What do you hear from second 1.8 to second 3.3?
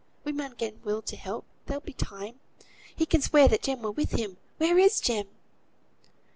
time. He can